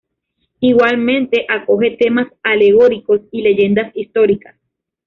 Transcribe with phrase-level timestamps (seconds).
[0.61, 4.55] Igualmente, acoge temas alegóricos y leyendas históricas.